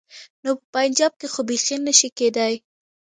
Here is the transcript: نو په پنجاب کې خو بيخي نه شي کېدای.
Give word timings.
نو 0.43 0.49
په 0.59 0.65
پنجاب 0.73 1.13
کې 1.19 1.27
خو 1.33 1.41
بيخي 1.49 1.75
نه 1.87 1.93
شي 1.99 2.09
کېدای. 2.17 2.53